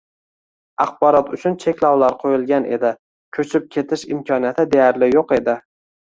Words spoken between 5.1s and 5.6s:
yo‘q edi.